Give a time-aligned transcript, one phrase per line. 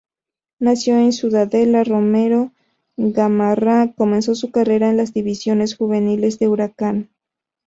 [0.59, 2.53] Nacido en Ciudadela, Romero
[2.97, 7.11] Gamarra comenzó su carrera en las divisiones juveniles de Huracán.